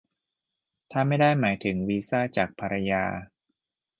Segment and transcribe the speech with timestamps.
[0.91, 3.03] ถ้าไม่ได้หมายถึงวีซ่าจากภรรยา